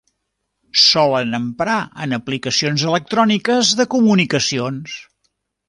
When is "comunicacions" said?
3.95-4.99